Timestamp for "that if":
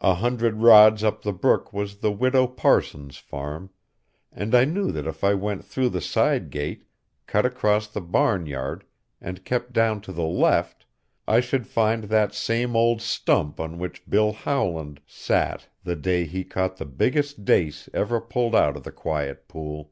4.90-5.22